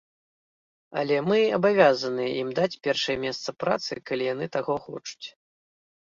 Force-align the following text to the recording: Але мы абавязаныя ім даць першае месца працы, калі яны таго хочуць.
Але 0.99 1.17
мы 1.29 1.35
абавязаныя 1.57 2.31
ім 2.41 2.49
даць 2.59 2.77
першае 2.87 3.15
месца 3.25 3.49
працы, 3.65 3.91
калі 4.11 4.23
яны 4.33 4.45
таго 4.57 4.79
хочуць. 4.87 5.27